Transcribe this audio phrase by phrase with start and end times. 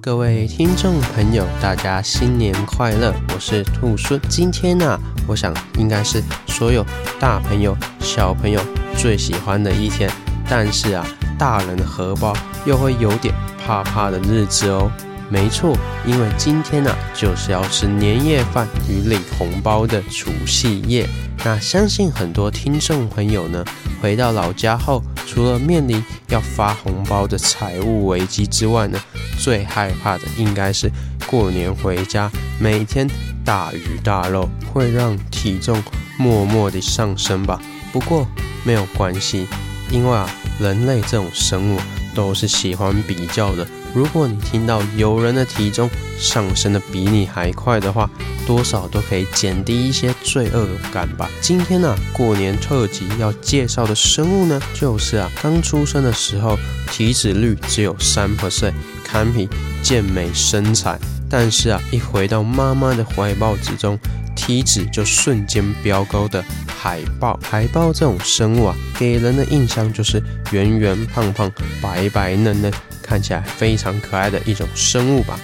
[0.00, 3.14] 各位听众朋友，大家新年快乐！
[3.32, 4.20] 我是兔孙。
[4.28, 6.84] 今天呢、我想应该是所有
[7.18, 8.60] 大朋友、小朋友
[8.96, 10.10] 最喜欢的一天，
[10.48, 11.06] 但是啊，
[11.38, 12.34] 大人的荷包
[12.66, 14.90] 又会有点怕怕的日子哦。
[15.30, 21.08] 没错，因为今天呢、啊，就是要吃年夜饭与领红包的除夕夜。
[21.44, 23.64] 那相信很多听众朋友呢，
[24.00, 29.00] 回到老家后，除了面临要发红包的财务危机之外呢，
[29.38, 30.90] 最害怕的应该是
[31.26, 33.08] 过年回家，每天
[33.44, 35.82] 大鱼大肉，会让体重
[36.18, 37.60] 默默地上升吧。
[37.92, 38.26] 不过
[38.62, 39.46] 没有关系，
[39.90, 41.80] 因为啊，人类这种生物
[42.14, 43.66] 都是喜欢比较的。
[43.94, 48.10] 如果你听到有人的体重上升的比你还快的话，
[48.44, 51.30] 多少都可以减低一些罪恶感吧。
[51.40, 56.58] 今天呢、啊，过年特辑要介绍的生物呢，就是啊，刚出生的时候
[56.90, 58.72] 体脂率只有三 percent，
[59.04, 59.48] 堪比
[59.80, 60.98] 健美身材，
[61.30, 63.96] 但是啊，一回到妈妈的怀抱之中，
[64.34, 67.38] 体脂就瞬间飙高的海豹。
[67.40, 71.48] 海豹这种生物啊，给人的印象就是圆圆胖胖、
[71.80, 72.72] 白白嫩嫩。
[73.06, 75.38] 看起来非常可爱的一种生物吧，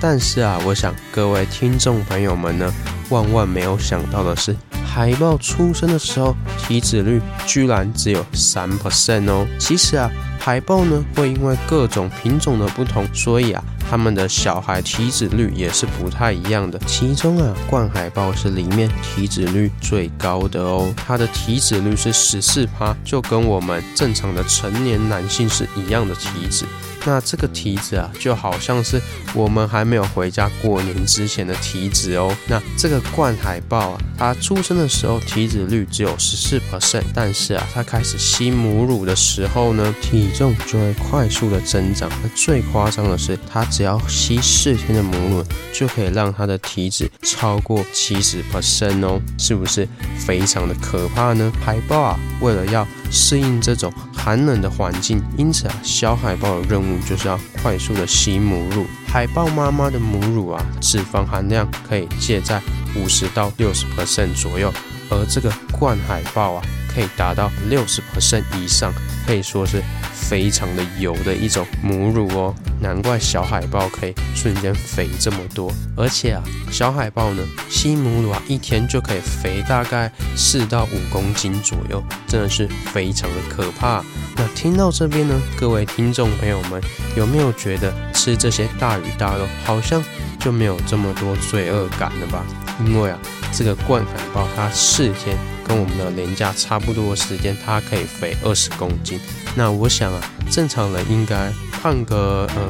[0.00, 2.74] 但是啊，我想各位听众朋友们呢，
[3.08, 4.54] 万万没有想到的是，
[4.84, 9.46] 海豹出生的时候体脂率居然只有三 percent 哦。
[9.58, 10.10] 其实啊，
[10.44, 16.78] 海豹呢会因为各种品种的不同，所以啊，它们的小孩体脂率也是不太一样的。
[16.86, 26.66] 其中啊，冠海豹是里面体脂率最高的哦，它的体脂率是十四趴，就跟我们正常的成年男性是一样的体脂。
[27.06, 28.98] 那这个体脂啊，就好像是
[29.34, 32.34] 我们还没有回家过年之前的体脂哦。
[32.48, 42.10] 那这个冠海豹啊，它出生的时候体脂率只有十四 percent，但是啊，它开始吸母乳的时候呢，体重就会快速的增长。
[42.22, 51.52] 那最夸张的是，它只要吸四天的母乳，就可以让它的体脂超过七十 percent 哦，是不是非常的可怕呢？
[51.64, 58.86] 海豹啊，为了要适应这种寒冷的环境，因此啊，小海豹的任务就是要快速的吸母乳。
[59.06, 62.60] 海豹妈妈的母乳啊，脂肪含量可以介在
[62.96, 64.72] 五十到六十 percent 左右，
[65.08, 66.62] 而这个冠海豹啊，
[66.92, 68.92] 可以达到六十 percent 以上，
[69.24, 69.80] 可以说是
[70.28, 72.54] 非常的油的一种母乳哦。
[72.80, 84.04] 难怪小海豹可以瞬间肥这么多，而且啊，小海豹呢吸母乳啊，一天就可以肥大概四到五公斤左右，真的是非常的可怕。
[84.36, 86.82] 那听到这边呢，各位听众朋友们，
[87.16, 90.02] 有没有觉得吃这些大鱼大肉好像
[90.38, 92.44] 就没有这么多罪恶感了吧？
[92.84, 93.18] 因为啊，
[93.50, 99.18] 这个冠海豹它四天跟我们的年假差不多的时间，它可以肥二十公斤。
[99.56, 100.20] 那我想啊，
[100.50, 101.52] 正常人应该。
[101.84, 102.62] 胖个呃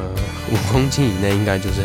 [0.51, 1.75] 五公斤以内，应该就是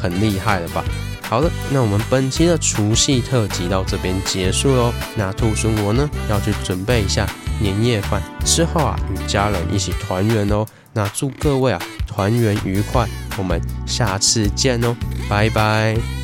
[0.00, 0.82] 很厉害了吧？
[1.22, 4.92] 好了，那我们本期的除夕特辑到这边结束喽。
[5.14, 7.24] 那兔猻我呢要去准备一下
[7.60, 10.66] 年夜饭，之后啊与家人一起团圆哦。
[10.92, 13.06] 那祝各位啊团圆愉快，
[13.38, 14.96] 我们下次见哦，
[15.30, 16.21] 拜拜。